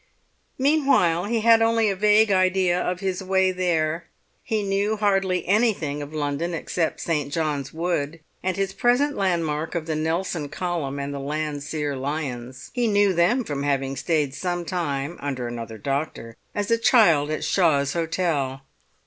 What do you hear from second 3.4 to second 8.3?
there; he knew hardly anything of London except St. John's Wood